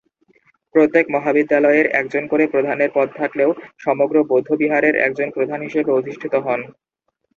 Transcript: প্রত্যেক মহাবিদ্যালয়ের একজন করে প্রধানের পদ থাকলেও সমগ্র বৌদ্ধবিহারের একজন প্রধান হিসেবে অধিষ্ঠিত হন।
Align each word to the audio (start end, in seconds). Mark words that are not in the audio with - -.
প্রত্যেক 0.75 1.05
মহাবিদ্যালয়ের 1.09 1.87
একজন 1.91 2.23
করে 2.27 2.43
প্রধানের 2.47 2.89
পদ 2.93 3.07
থাকলেও 3.15 3.49
সমগ্র 3.79 4.15
বৌদ্ধবিহারের 4.29 4.95
একজন 4.99 5.27
প্রধান 5.29 5.59
হিসেবে 5.61 5.91
অধিষ্ঠিত 5.91 6.33
হন। 6.45 6.59